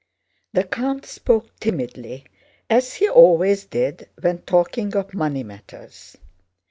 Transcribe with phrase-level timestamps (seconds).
[0.53, 2.25] The count spoke timidly,
[2.71, 6.17] as he always did when talking of money matters.